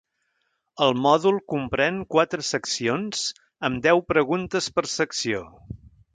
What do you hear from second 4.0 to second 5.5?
preguntes per secció.